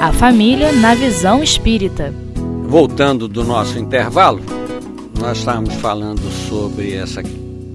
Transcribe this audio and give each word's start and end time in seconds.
A 0.00 0.14
família 0.14 0.72
na 0.72 0.94
visão 0.94 1.42
espírita. 1.42 2.10
Voltando 2.64 3.28
do 3.28 3.44
nosso 3.44 3.78
intervalo, 3.78 4.40
nós 5.20 5.36
estávamos 5.36 5.74
falando 5.74 6.22
sobre 6.48 6.94
essa 6.94 7.22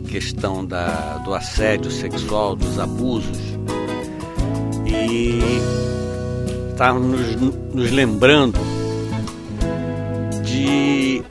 questão 0.08 0.66
da, 0.66 1.22
do 1.24 1.36
assédio 1.36 1.92
sexual, 1.92 2.56
dos 2.56 2.80
abusos, 2.80 3.38
e 4.88 5.40
estávamos 6.72 7.36
nos, 7.36 7.56
nos 7.72 7.92
lembrando 7.92 8.60
de 10.44 11.22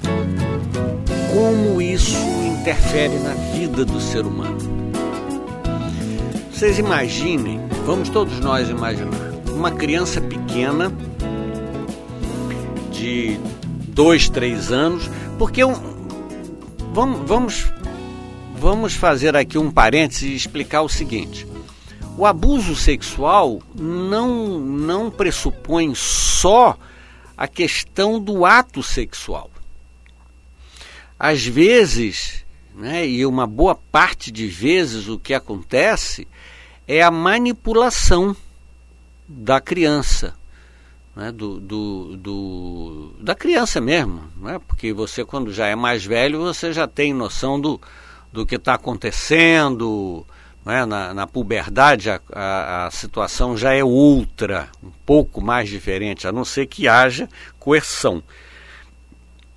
como 1.33 1.83
isso 1.83 2.17
interfere 2.61 3.19
na 3.19 3.35
vida 3.53 3.85
do 3.85 4.01
ser 4.01 4.25
humano. 4.25 4.59
Vocês 6.53 6.79
imaginem, 6.79 7.61
vamos 7.85 8.09
todos 8.11 8.39
nós 8.39 8.69
imaginar, 8.69 9.35
uma 9.55 9.71
criança 9.71 10.21
pequena 10.55 10.93
de 12.93 13.37
dois, 13.89 14.29
três 14.29 14.71
anos, 14.71 15.11
porque 15.37 15.63
vamos, 16.93 17.29
vamos, 17.29 17.73
vamos 18.55 18.95
fazer 18.95 19.35
aqui 19.35 19.59
um 19.59 19.69
parênteses 19.69 20.23
e 20.23 20.37
explicar 20.37 20.83
o 20.83 20.89
seguinte. 20.89 21.45
O 22.17 22.25
abuso 22.25 22.77
sexual 22.77 23.61
não, 23.75 24.61
não 24.61 25.11
pressupõe 25.11 25.93
só 25.97 26.79
a 27.37 27.49
questão 27.49 28.21
do 28.21 28.47
ato 28.47 28.81
sexual. 28.81 29.51
Às 31.19 31.45
vezes, 31.45 32.45
né, 32.77 33.05
e 33.05 33.27
uma 33.27 33.49
boa 33.49 33.75
parte 33.75 34.31
de 34.31 34.47
vezes, 34.47 35.09
o 35.09 35.19
que 35.19 35.35
acontece 35.35 36.29
é 36.87 37.03
a 37.03 37.11
manipulação 37.11 38.37
da 39.27 39.61
criança, 39.61 40.37
né, 41.15 41.31
do, 41.31 41.61
do, 41.61 42.17
do, 42.17 43.15
da 43.21 43.35
criança 43.35 43.81
mesmo, 43.81 44.23
né, 44.41 44.61
porque 44.67 44.93
você 44.93 45.25
quando 45.25 45.53
já 45.53 45.67
é 45.67 45.75
mais 45.75 46.05
velho 46.05 46.41
você 46.41 46.73
já 46.73 46.89
tem 46.89 47.15
noção 47.15 47.61
do, 47.61 47.81
do 48.33 48.45
que 48.45 48.57
está 48.57 48.75
acontecendo, 48.75 50.27
né, 50.65 50.85
na, 50.85 51.15
na 51.15 51.27
puberdade 51.27 52.11
a, 52.11 52.21
a, 52.33 52.87
a, 52.87 52.91
situação 52.91 53.57
já 53.57 53.73
é 53.73 53.85
outra, 53.85 54.69
um 54.83 54.91
pouco 55.07 55.41
mais 55.41 55.69
diferente, 55.69 56.27
a 56.27 56.33
não 56.33 56.45
ser 56.45 56.67
que 56.67 56.89
haja 56.89 57.29
coerção. 57.59 58.23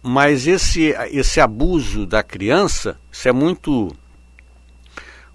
Mas 0.03 0.47
esse, 0.47 0.95
esse 1.11 1.41
abuso 1.41 2.05
da 2.05 2.21
criança, 2.21 2.99
isso 3.11 3.27
é 3.27 3.31
muito, 3.31 3.93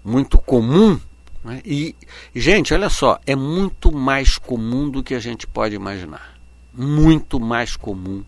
muito 0.03 0.37
comum 0.39 0.99
né? 1.43 1.61
E, 1.65 1.95
gente, 2.33 2.73
olha 2.73 2.89
só, 2.89 3.19
é 3.25 3.35
muito 3.35 3.91
mais 3.91 4.37
comum 4.37 4.89
do 4.89 5.03
que 5.03 5.13
a 5.13 5.19
gente 5.19 5.45
pode 5.45 5.75
imaginar. 5.75 6.37
Muito 6.73 7.39
mais 7.39 7.75
comum 7.75 8.23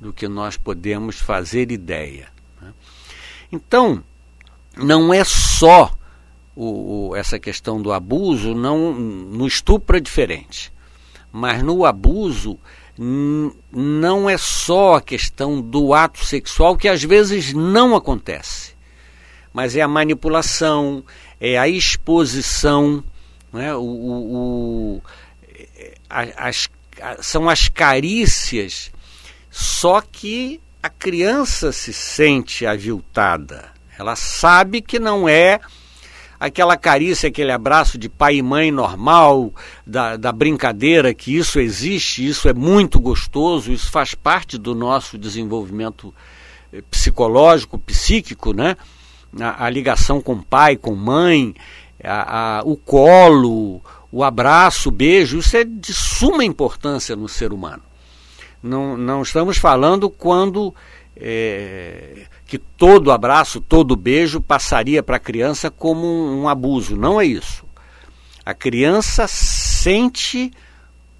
do 0.00 0.12
que 0.12 0.28
nós 0.28 0.56
podemos 0.56 1.18
fazer 1.18 1.70
ideia. 1.72 2.28
Né? 2.60 2.72
Então, 3.50 4.02
não 4.76 5.12
é 5.12 5.24
só 5.24 5.92
o, 6.54 7.08
o, 7.08 7.16
essa 7.16 7.38
questão 7.38 7.80
do 7.80 7.92
abuso, 7.92 8.54
não, 8.54 8.92
no 8.92 9.46
estupro 9.46 9.96
é 9.96 10.00
diferente. 10.00 10.72
Mas 11.32 11.62
no 11.62 11.84
abuso 11.84 12.58
não 13.72 14.28
é 14.28 14.36
só 14.36 14.96
a 14.96 15.00
questão 15.00 15.60
do 15.60 15.94
ato 15.94 16.24
sexual, 16.24 16.76
que 16.76 16.88
às 16.88 17.02
vezes 17.02 17.54
não 17.54 17.96
acontece, 17.96 18.61
mas 19.52 19.76
é 19.76 19.80
a 19.82 19.88
manipulação, 19.88 21.04
é 21.40 21.58
a 21.58 21.68
exposição, 21.68 23.02
né? 23.52 23.74
o, 23.74 23.80
o, 23.80 24.96
o 24.96 25.02
as, 26.08 26.68
são 27.20 27.48
as 27.48 27.68
carícias, 27.68 28.90
só 29.50 30.00
que 30.00 30.60
a 30.82 30.88
criança 30.88 31.72
se 31.72 31.92
sente 31.92 32.66
aviltada. 32.66 33.70
Ela 33.98 34.16
sabe 34.16 34.80
que 34.80 34.98
não 34.98 35.28
é 35.28 35.60
aquela 36.40 36.76
carícia, 36.76 37.28
aquele 37.28 37.52
abraço 37.52 37.96
de 37.96 38.08
pai 38.08 38.36
e 38.36 38.42
mãe 38.42 38.72
normal, 38.72 39.54
da, 39.86 40.16
da 40.16 40.32
brincadeira, 40.32 41.14
que 41.14 41.36
isso 41.36 41.60
existe, 41.60 42.26
isso 42.26 42.48
é 42.48 42.52
muito 42.52 42.98
gostoso, 42.98 43.70
isso 43.70 43.90
faz 43.92 44.12
parte 44.12 44.58
do 44.58 44.74
nosso 44.74 45.16
desenvolvimento 45.16 46.12
eh, 46.72 46.82
psicológico, 46.90 47.78
psíquico, 47.78 48.52
né? 48.52 48.76
A, 49.40 49.66
a 49.66 49.70
ligação 49.70 50.20
com 50.20 50.40
pai, 50.40 50.76
com 50.76 50.94
mãe, 50.94 51.54
a, 52.02 52.58
a, 52.58 52.62
o 52.62 52.76
colo, 52.76 53.80
o 54.10 54.22
abraço, 54.22 54.88
o 54.88 54.92
beijo, 54.92 55.38
isso 55.38 55.56
é 55.56 55.64
de 55.64 55.92
suma 55.94 56.44
importância 56.44 57.16
no 57.16 57.28
ser 57.28 57.52
humano. 57.52 57.82
Não, 58.62 58.96
não 58.96 59.22
estamos 59.22 59.58
falando 59.58 60.08
quando 60.08 60.74
é, 61.16 62.26
que 62.46 62.58
todo 62.58 63.10
abraço, 63.10 63.60
todo 63.60 63.96
beijo 63.96 64.40
passaria 64.40 65.02
para 65.02 65.16
a 65.16 65.20
criança 65.20 65.70
como 65.70 66.06
um, 66.06 66.42
um 66.42 66.48
abuso. 66.48 66.96
Não 66.96 67.20
é 67.20 67.26
isso. 67.26 67.64
A 68.44 68.54
criança 68.54 69.26
sente 69.28 70.50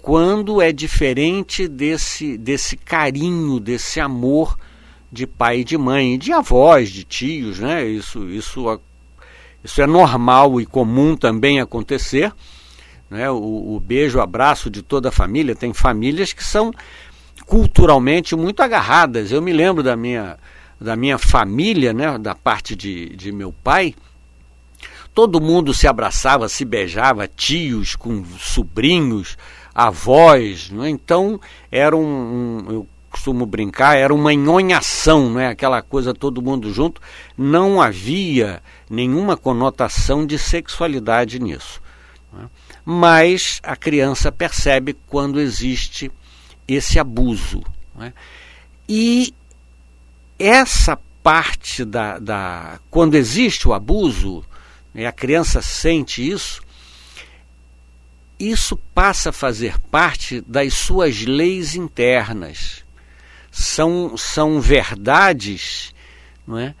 quando 0.01 0.61
é 0.61 0.71
diferente 0.71 1.67
desse, 1.67 2.37
desse 2.37 2.75
carinho, 2.75 3.59
desse 3.59 3.99
amor 3.99 4.57
de 5.13 5.27
pai 5.27 5.59
e 5.59 5.63
de 5.63 5.77
mãe, 5.77 6.17
de 6.17 6.33
avós, 6.33 6.89
de 6.89 7.03
tios, 7.03 7.59
né? 7.59 7.85
Isso, 7.85 8.27
isso, 8.29 8.81
isso 9.63 9.79
é 9.79 9.85
normal 9.85 10.59
e 10.59 10.65
comum 10.65 11.15
também 11.15 11.61
acontecer. 11.61 12.33
Né? 13.11 13.29
O, 13.29 13.75
o 13.75 13.79
beijo, 13.79 14.17
o 14.17 14.21
abraço 14.21 14.71
de 14.71 14.81
toda 14.81 15.09
a 15.09 15.11
família. 15.11 15.55
Tem 15.55 15.71
famílias 15.71 16.33
que 16.33 16.43
são 16.43 16.71
culturalmente 17.45 18.35
muito 18.35 18.63
agarradas. 18.63 19.31
Eu 19.31 19.39
me 19.39 19.53
lembro 19.53 19.83
da 19.83 19.95
minha, 19.95 20.35
da 20.81 20.95
minha 20.95 21.19
família, 21.19 21.93
né? 21.93 22.17
da 22.17 22.33
parte 22.33 22.75
de, 22.75 23.15
de 23.15 23.31
meu 23.31 23.53
pai. 23.53 23.93
Todo 25.13 25.39
mundo 25.39 25.75
se 25.75 25.87
abraçava, 25.87 26.49
se 26.49 26.65
beijava, 26.65 27.27
tios 27.27 27.95
com 27.95 28.25
sobrinhos, 28.39 29.37
avós. 29.75 30.71
Né? 30.71 30.89
Então 30.89 31.39
era 31.71 31.95
um, 31.95 32.01
um, 32.01 32.71
eu 32.71 32.87
costumo 33.13 33.45
brincar, 33.45 33.95
era 33.95 34.13
uma 34.13 34.33
nhonhação, 34.33 35.29
não 35.29 35.39
é? 35.39 35.47
Aquela 35.47 35.83
coisa 35.83 36.13
todo 36.13 36.41
mundo 36.41 36.73
junto. 36.73 36.99
Não 37.37 37.79
havia 37.79 38.61
nenhuma 38.89 39.37
conotação 39.37 40.25
de 40.25 40.37
sexualidade 40.39 41.39
nisso. 41.39 41.79
É? 42.35 42.45
Mas 42.83 43.59
a 43.61 43.75
criança 43.75 44.31
percebe 44.31 44.97
quando 45.07 45.39
existe 45.39 46.11
esse 46.67 46.99
abuso. 46.99 47.63
É? 48.01 48.11
E 48.89 49.33
essa 50.39 50.99
parte 51.21 51.85
da, 51.85 52.17
da. 52.17 52.79
Quando 52.89 53.13
existe 53.13 53.67
o 53.67 53.73
abuso, 53.73 54.43
e 54.95 55.05
a 55.05 55.11
criança 55.11 55.61
sente 55.61 56.27
isso, 56.27 56.61
isso 58.39 58.75
passa 58.93 59.29
a 59.29 59.33
fazer 59.33 59.79
parte 59.91 60.41
das 60.41 60.73
suas 60.73 61.21
leis 61.21 61.75
internas 61.75 62.82
são, 63.53 64.17
são 64.17 64.59
verdades 64.59 65.93
não 66.45 66.57
é, 66.57 66.73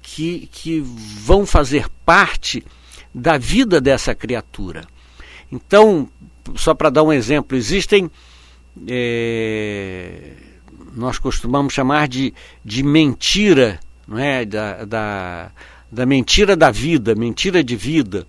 que, 0.00 0.48
que 0.52 0.80
vão 0.80 1.44
fazer 1.44 1.88
parte 2.06 2.64
da 3.12 3.36
vida 3.36 3.80
dessa 3.80 4.14
criatura. 4.14 4.86
Então, 5.50 6.08
só 6.54 6.72
para 6.72 6.88
dar 6.88 7.02
um 7.02 7.12
exemplo, 7.12 7.58
existem, 7.58 8.08
é, 8.86 10.34
nós 10.94 11.18
costumamos 11.18 11.72
chamar 11.72 12.06
de, 12.06 12.32
de 12.64 12.84
mentira, 12.84 13.80
não 14.06 14.16
é? 14.16 14.44
da, 14.44 14.84
da, 14.84 15.50
da 15.90 16.06
mentira 16.06 16.56
da 16.56 16.70
vida, 16.70 17.16
mentira 17.16 17.62
de 17.64 17.74
vida. 17.74 18.24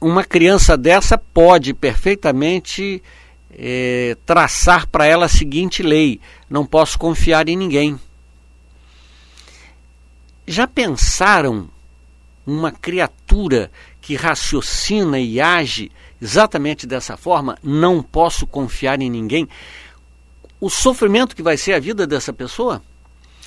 Uma 0.00 0.24
criança 0.24 0.76
dessa 0.78 1.18
pode 1.18 1.74
perfeitamente 1.74 3.02
é, 3.58 4.16
traçar 4.26 4.86
para 4.88 5.06
ela 5.06 5.26
a 5.26 5.28
seguinte 5.28 5.82
lei: 5.82 6.20
não 6.48 6.66
posso 6.66 6.98
confiar 6.98 7.48
em 7.48 7.56
ninguém. 7.56 7.98
Já 10.46 10.66
pensaram 10.66 11.68
uma 12.46 12.70
criatura 12.70 13.70
que 14.00 14.14
raciocina 14.14 15.18
e 15.18 15.40
age 15.40 15.90
exatamente 16.20 16.86
dessa 16.86 17.16
forma? 17.16 17.56
Não 17.62 18.02
posso 18.02 18.46
confiar 18.46 19.00
em 19.00 19.08
ninguém. 19.08 19.48
O 20.60 20.68
sofrimento 20.68 21.34
que 21.34 21.42
vai 21.42 21.56
ser 21.56 21.72
a 21.72 21.80
vida 21.80 22.06
dessa 22.06 22.32
pessoa? 22.32 22.82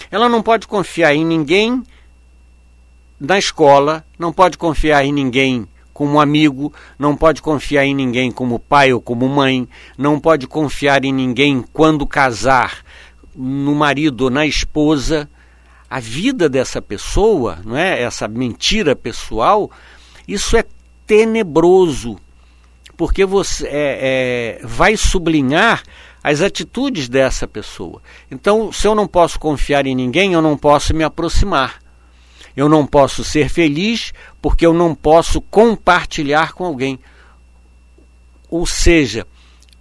Ela 0.10 0.30
não 0.30 0.42
pode 0.42 0.68
confiar 0.68 1.14
em 1.14 1.26
ninguém 1.26 1.84
na 3.20 3.38
escola, 3.38 4.06
não 4.18 4.32
pode 4.32 4.58
confiar 4.58 5.04
em 5.04 5.12
ninguém 5.12 5.68
como 5.98 6.22
amigo, 6.22 6.72
não 7.00 7.16
pode 7.18 7.42
confiar 7.42 7.84
em 7.84 7.96
ninguém 7.96 8.30
como 8.30 8.60
pai 8.60 8.94
ou 8.94 9.02
como 9.02 9.28
mãe, 9.28 9.68
não 9.98 10.20
pode 10.20 10.46
confiar 10.46 11.04
em 11.04 11.12
ninguém 11.12 11.66
quando 11.74 12.06
casar, 12.06 12.84
no 13.36 13.74
marido 13.74 14.26
ou 14.26 14.30
na 14.30 14.46
esposa. 14.46 15.28
A 15.90 16.00
vida 16.00 16.48
dessa 16.48 16.84
pessoa, 16.84 17.58
não 17.66 17.76
é? 17.76 18.00
Essa 18.00 18.28
mentira 18.28 18.96
pessoal, 18.96 19.72
isso 20.28 20.56
é 20.56 20.64
tenebroso, 21.08 22.20
porque 22.96 23.26
você 23.26 23.66
é, 23.66 24.60
é, 24.62 24.68
vai 24.68 24.96
sublinhar 24.96 25.82
as 26.24 26.42
atitudes 26.42 27.10
dessa 27.10 27.48
pessoa. 27.48 28.04
Então, 28.30 28.72
se 28.72 28.88
eu 28.88 28.94
não 28.94 29.08
posso 29.08 29.40
confiar 29.40 29.88
em 29.88 29.96
ninguém, 29.96 30.34
eu 30.34 30.44
não 30.44 30.56
posso 30.56 30.94
me 30.94 31.04
aproximar. 31.04 31.87
Eu 32.58 32.68
não 32.68 32.88
posso 32.88 33.24
ser 33.24 33.50
feliz 33.50 34.12
porque 34.42 34.66
eu 34.66 34.74
não 34.74 34.96
posso 34.96 35.40
compartilhar 35.40 36.54
com 36.54 36.66
alguém. 36.66 37.00
Ou 38.50 38.66
seja, 38.66 39.28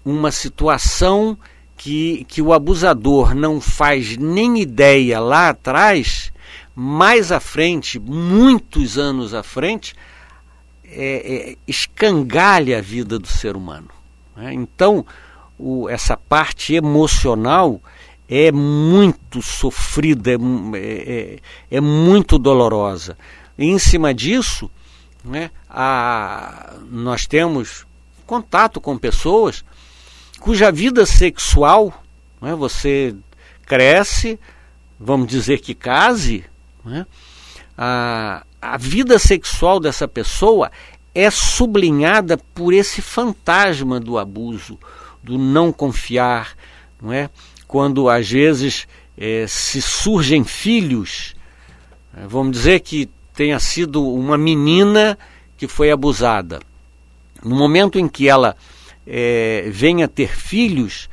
uma 0.04 0.30
situação 0.30 1.38
que, 1.74 2.26
que 2.28 2.42
o 2.42 2.52
abusador 2.52 3.34
não 3.34 3.62
faz 3.62 4.18
nem 4.18 4.60
ideia 4.60 5.18
lá 5.18 5.48
atrás, 5.48 6.30
mais 6.74 7.32
à 7.32 7.40
frente, 7.40 7.98
muitos 7.98 8.98
anos 8.98 9.32
à 9.32 9.42
frente, 9.42 9.94
é, 10.84 11.52
é, 11.52 11.56
escangalha 11.66 12.78
a 12.78 12.82
vida 12.82 13.18
do 13.18 13.26
ser 13.26 13.56
humano. 13.56 13.88
Né? 14.36 14.52
Então, 14.52 15.06
o, 15.58 15.88
essa 15.88 16.14
parte 16.14 16.74
emocional 16.74 17.80
é 18.28 18.50
muito 18.50 19.40
sofrida, 19.40 20.32
é, 20.32 20.36
é, 20.74 21.38
é 21.70 21.80
muito 21.80 22.38
dolorosa. 22.38 23.16
E 23.56 23.66
em 23.66 23.78
cima 23.78 24.12
disso, 24.12 24.70
né, 25.24 25.50
a, 25.68 26.74
nós 26.90 27.26
temos 27.26 27.86
contato 28.26 28.80
com 28.80 28.98
pessoas 28.98 29.64
cuja 30.40 30.70
vida 30.70 31.06
sexual, 31.06 32.02
né, 32.40 32.54
você 32.54 33.14
cresce, 33.64 34.38
vamos 34.98 35.28
dizer 35.28 35.60
que 35.60 35.74
case, 35.74 36.44
né, 36.84 37.06
a, 37.76 38.44
a 38.60 38.76
vida 38.76 39.18
sexual 39.18 39.80
dessa 39.80 40.06
pessoa 40.08 40.70
é 41.14 41.30
sublinhada 41.30 42.36
por 42.54 42.74
esse 42.74 43.00
fantasma 43.00 43.98
do 43.98 44.18
abuso, 44.18 44.78
do 45.22 45.38
não 45.38 45.72
confiar, 45.72 46.54
não 47.00 47.12
é? 47.12 47.30
Quando 47.66 48.08
às 48.08 48.30
vezes 48.30 48.86
é, 49.16 49.46
se 49.48 49.80
surgem 49.80 50.44
filhos, 50.44 51.34
é, 52.16 52.26
vamos 52.26 52.52
dizer 52.52 52.80
que 52.80 53.08
tenha 53.34 53.58
sido 53.58 54.06
uma 54.06 54.38
menina 54.38 55.18
que 55.56 55.66
foi 55.66 55.90
abusada. 55.90 56.60
No 57.42 57.56
momento 57.56 57.98
em 57.98 58.08
que 58.08 58.28
ela 58.28 58.56
é, 59.06 59.68
venha 59.70 60.08
ter 60.08 60.34
filhos, 60.36 61.08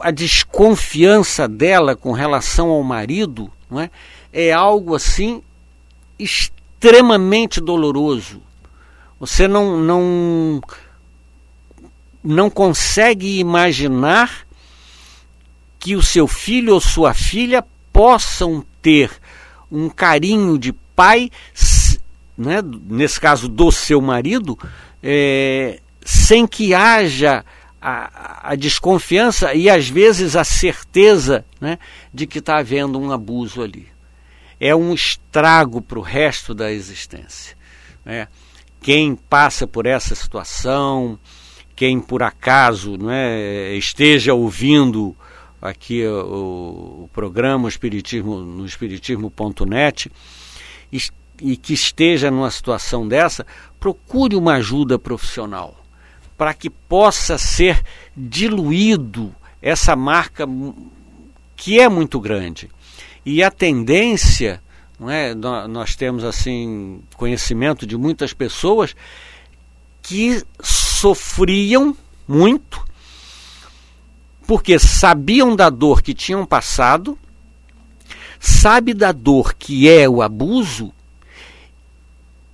a 0.00 0.10
desconfiança 0.10 1.46
dela 1.46 1.94
com 1.94 2.12
relação 2.12 2.70
ao 2.70 2.82
marido 2.82 3.50
não 3.70 3.80
é, 3.80 3.90
é 4.32 4.52
algo 4.52 4.94
assim 4.94 5.42
extremamente 6.18 7.60
doloroso. 7.60 8.42
Você 9.20 9.48
não, 9.48 9.76
não, 9.76 10.60
não 12.22 12.48
consegue 12.48 13.38
imaginar 13.38 14.46
que 15.78 15.94
o 15.94 16.02
seu 16.02 16.26
filho 16.26 16.74
ou 16.74 16.80
sua 16.80 17.14
filha 17.14 17.64
possam 17.92 18.64
ter 18.82 19.10
um 19.70 19.88
carinho 19.88 20.58
de 20.58 20.72
pai, 20.72 21.30
né, 22.36 22.60
nesse 22.88 23.20
caso 23.20 23.48
do 23.48 23.70
seu 23.70 24.00
marido, 24.00 24.58
é, 25.02 25.80
sem 26.04 26.46
que 26.46 26.74
haja 26.74 27.44
a, 27.80 28.50
a, 28.50 28.54
desconfiança 28.54 29.54
e 29.54 29.70
às 29.70 29.88
vezes 29.88 30.34
a 30.34 30.44
certeza 30.44 31.44
né, 31.60 31.78
de 32.12 32.26
que 32.26 32.38
está 32.38 32.58
havendo 32.58 32.98
um 32.98 33.12
abuso 33.12 33.62
ali. 33.62 33.86
É 34.60 34.74
um 34.74 34.92
estrago 34.92 35.80
para 35.80 35.98
o 35.98 36.02
resto 36.02 36.52
da 36.52 36.72
existência. 36.72 37.56
Né? 38.04 38.26
Quem 38.80 39.14
passa 39.14 39.66
por 39.66 39.86
essa 39.86 40.14
situação, 40.14 41.18
quem 41.76 42.00
por 42.00 42.24
acaso 42.24 42.96
né, 42.96 43.74
esteja 43.74 44.34
ouvindo 44.34 45.16
aqui 45.60 46.06
o, 46.06 47.04
o 47.04 47.10
programa 47.12 47.68
Espiritismo, 47.68 48.40
no 48.40 48.64
Espiritismo.net 48.64 50.10
e, 50.92 51.56
que 51.56 51.72
esteja 51.72 52.30
numa 52.30 52.50
situação 52.50 53.06
dessa, 53.06 53.46
procure 53.78 54.36
uma 54.36 54.54
ajuda 54.54 54.98
profissional 54.98 55.76
para 56.36 56.54
que 56.54 56.70
possa 56.70 57.36
ser 57.36 57.82
diluído 58.16 59.34
essa 59.60 59.96
marca 59.96 60.46
que 61.56 61.80
é 61.80 61.88
muito 61.88 62.20
grande. 62.20 62.70
E 63.26 63.42
a 63.42 63.50
tendência, 63.50 64.62
não 64.98 65.10
é, 65.10 65.34
nós 65.34 65.96
temos 65.96 66.22
assim 66.22 67.02
conhecimento 67.16 67.84
de 67.84 67.96
muitas 67.96 68.32
pessoas 68.32 68.94
que 70.00 70.42
sofriam 70.62 71.96
muito 72.26 72.87
porque 74.48 74.78
sabiam 74.78 75.54
da 75.54 75.68
dor 75.68 76.00
que 76.00 76.14
tinham 76.14 76.46
passado, 76.46 77.18
sabe 78.40 78.94
da 78.94 79.12
dor 79.12 79.52
que 79.52 79.86
é 79.86 80.08
o 80.08 80.22
abuso 80.22 80.90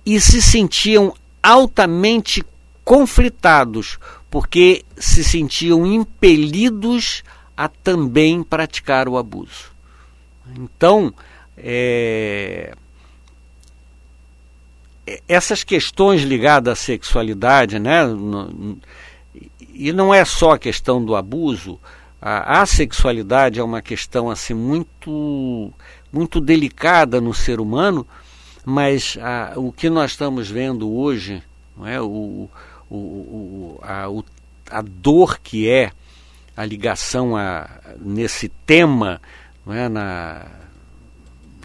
e 0.05 0.19
se 0.19 0.41
sentiam 0.41 1.15
altamente 1.41 2.43
conflitados, 2.83 3.97
porque 4.29 4.83
se 4.97 5.23
sentiam 5.23 5.85
impelidos 5.85 7.23
a 7.55 7.69
também 7.69 8.43
praticar 8.43 9.07
o 9.07 9.17
abuso. 9.17 9.71
Então, 10.53 11.13
é, 11.57 12.75
essas 15.29 15.63
questões 15.63 16.23
ligadas 16.23 16.73
à 16.73 16.75
sexualidade, 16.75 17.79
né, 17.79 18.01
e 19.75 19.91
não 19.91 20.13
é 20.13 20.23
só 20.23 20.51
a 20.51 20.59
questão 20.59 21.03
do 21.03 21.15
abuso, 21.15 21.79
a, 22.21 22.61
a 22.61 22.65
sexualidade 22.65 23.59
é 23.59 23.63
uma 23.63 23.81
questão 23.81 24.29
assim 24.29 24.53
muito 24.53 25.71
muito 26.11 26.39
delicada 26.39 27.19
no 27.19 27.33
ser 27.33 27.59
humano, 27.59 28.07
mas 28.63 29.17
a, 29.21 29.53
o 29.57 29.71
que 29.71 29.89
nós 29.89 30.11
estamos 30.11 30.49
vendo 30.49 30.89
hoje, 30.89 31.43
não 31.75 31.85
é, 31.85 32.01
o, 32.01 32.49
o, 32.89 32.95
o, 32.95 33.79
a, 33.83 34.09
o, 34.09 34.23
a 34.71 34.81
dor 34.81 35.39
que 35.39 35.69
é 35.69 35.91
a 36.55 36.63
ligação 36.63 37.35
a, 37.35 37.69
nesse 37.99 38.47
tema, 38.65 39.21
não 39.65 39.73
é, 39.73 39.89
na, 39.89 40.45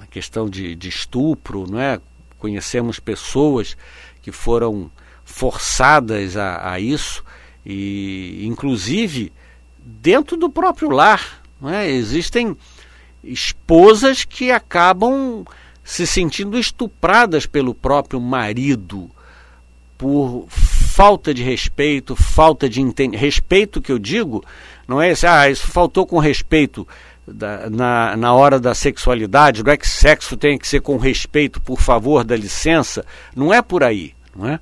na 0.01 0.07
questão 0.09 0.51
de, 0.51 0.75
de 0.75 0.89
estupro, 0.89 1.65
não 1.71 1.81
é? 1.81 2.01
Conhecemos 2.37 2.99
pessoas 2.99 3.77
que 4.21 4.33
foram 4.33 4.91
forçadas 5.25 6.37
a, 6.37 6.73
a 6.73 6.81
isso 6.81 7.23
e, 7.65 8.47
inclusive, 8.47 9.33
dentro 9.79 10.37
do 10.37 10.49
próprio 10.51 10.91
lar, 10.91 11.43
não 11.61 11.71
é? 11.71 11.89
Existem 11.91 12.57
esposas 13.23 14.25
que 14.25 14.51
acabam 14.51 15.45
se 15.85 16.07
sentindo 16.07 16.59
estupradas 16.59 17.47
pelo 17.47 17.75
próprio 17.75 18.21
marido 18.21 19.11
por 19.99 20.47
falta 20.49 21.35
de 21.35 21.43
respeito, 21.43 22.17
falta 22.17 22.69
de 22.69 22.81
entendimento. 22.81 23.21
Respeito 23.21 23.83
que 23.83 23.93
eu 23.93 23.99
digo, 23.99 24.43
não 24.89 25.01
é 25.01 25.11
esse, 25.11 25.27
ah, 25.27 25.51
isso 25.51 25.67
faltou 25.67 26.07
com 26.07 26.19
respeito 26.19 26.89
da, 27.27 27.69
na, 27.69 28.17
na 28.17 28.33
hora 28.33 28.59
da 28.59 28.75
sexualidade, 28.75 29.63
não 29.63 29.73
é 29.73 29.77
que 29.77 29.87
sexo 29.89 30.37
tem 30.37 30.59
que 30.59 30.67
ser 30.67 30.81
com 30.81 30.97
respeito, 30.97 31.61
por 31.61 31.81
favor, 31.81 32.25
dá 32.25 32.35
licença. 32.35 33.05
Não 33.37 33.53
é 33.53 33.61
por 33.61 33.85
aí, 33.85 34.15
não 34.35 34.49
é? 34.49 34.59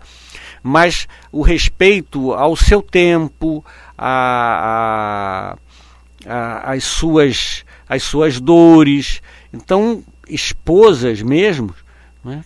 Mas 0.68 1.08
o 1.32 1.40
respeito 1.40 2.32
ao 2.34 2.54
seu 2.54 2.82
tempo, 2.82 3.64
a, 3.96 5.56
a, 6.26 6.30
a, 6.30 6.72
as, 6.72 6.84
suas, 6.84 7.64
as 7.88 8.02
suas 8.02 8.38
dores. 8.38 9.22
Então, 9.50 10.04
esposas 10.28 11.22
mesmo, 11.22 11.75
não 12.22 12.34
é? 12.34 12.44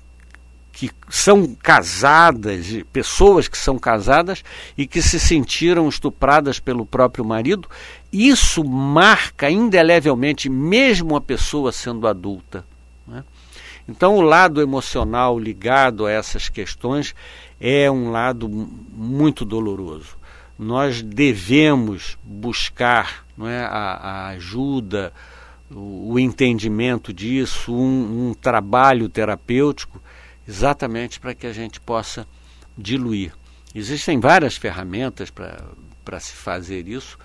que 0.73 0.91
são 1.09 1.55
casadas, 1.55 2.67
pessoas 2.93 3.47
que 3.49 3.59
são 3.59 3.79
casadas 3.79 4.43
e 4.79 4.87
que 4.87 5.03
se 5.03 5.21
sentiram 5.21 5.89
estupradas 5.89 6.59
pelo 6.59 6.87
próprio 6.87 7.25
marido, 7.25 7.69
isso 8.13 8.65
marca 8.65 9.51
indelevelmente, 9.51 10.49
mesmo 10.49 11.15
a 11.17 11.21
pessoa 11.21 11.73
sendo 11.73 12.07
adulta. 12.07 12.65
Né? 13.07 13.25
Então, 13.89 14.17
o 14.17 14.21
lado 14.21 14.61
emocional 14.63 15.39
ligado 15.39 16.07
a 16.07 16.11
essas 16.11 16.49
questões 16.49 17.15
é 17.65 17.89
um 17.89 18.11
lado 18.11 18.49
muito 18.49 19.45
doloroso. 19.45 20.19
Nós 20.59 21.01
devemos 21.01 22.19
buscar 22.25 23.25
não 23.39 23.47
é, 23.47 23.61
a, 23.61 23.69
a 23.69 24.27
ajuda, 24.31 25.13
o, 25.71 26.15
o, 26.15 26.19
entendimento 26.19 27.13
disso, 27.13 27.73
um, 27.73 28.31
um 28.31 28.35
trabalho 28.35 29.09
terapêutico 29.09 30.03
exatamente 30.47 31.21
para 31.21 31.37
que 31.37 31.47
a 31.47 31.53
gente 31.53 31.81
possa 31.81 32.27
diluir. 32.77 33.33
Existem 33.73 34.19
várias 34.19 34.57
ferramentas 34.57 35.31
para 35.31 36.19
se 36.19 36.33
fazer 36.33 36.89
isso, 36.89 37.17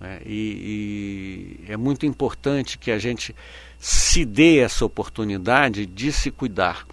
né? 0.00 0.18
e, 0.24 1.60
e 1.68 1.70
é 1.70 1.76
muito 1.76 2.06
importante 2.06 2.78
que 2.78 2.90
a 2.90 2.98
gente 2.98 3.36
se 3.78 4.24
dê 4.24 4.60
essa 4.60 4.84
oportunidade 4.84 5.84
de 5.84 6.10
se 6.10 6.30
cuidar, 6.30 6.86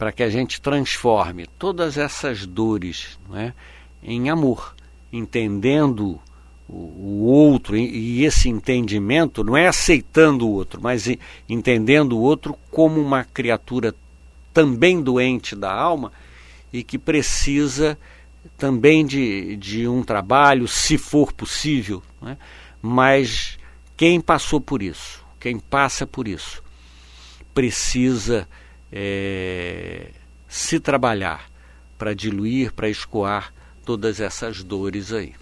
para 0.00 0.12
que 0.12 0.22
a 0.22 0.30
gente 0.30 0.62
transforme 0.62 1.46
todas 1.58 1.98
essas 1.98 2.46
dores 2.46 3.18
né, 3.28 3.52
em 4.02 4.30
amor, 4.30 4.74
entendendo 5.12 6.18
o, 6.66 7.26
outro, 7.26 7.76
e, 7.76 8.20
e 8.20 8.24
esse 8.24 8.48
entendimento 8.48 9.44
não 9.44 9.54
é 9.54 9.68
aceitando 9.68 10.48
o 10.48 10.52
outro, 10.52 10.80
mas 10.80 11.06
entendendo 11.46 12.16
o 12.16 12.20
outro 12.22 12.56
como 12.70 12.98
uma 12.98 13.24
criatura 13.24 13.94
também 14.54 15.02
doente 15.02 15.54
da 15.54 15.70
alma 15.70 16.10
e 16.72 16.82
que 16.82 16.96
precisa 16.96 17.98
também 18.56 19.04
de, 19.04 19.54
de 19.58 19.86
um 19.86 20.02
trabalho, 20.02 20.66
se 20.66 20.96
for 20.96 21.30
possível, 21.30 22.02
né? 22.22 22.38
mas 22.80 23.58
quem 23.98 24.18
passou 24.18 24.62
por 24.62 24.82
isso, 24.82 25.22
quem 25.38 25.58
passa 25.58 26.06
por 26.06 26.26
isso, 26.26 26.62
precisa 27.52 28.48
é, 28.92 30.10
se 30.48 30.80
trabalhar 30.80 31.48
para 31.96 32.14
diluir, 32.14 32.72
para 32.72 32.88
escoar 32.88 33.52
todas 33.84 34.20
essas 34.20 34.62
dores 34.62 35.12
aí. 35.12 35.34